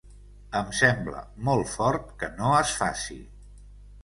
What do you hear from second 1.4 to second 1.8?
molt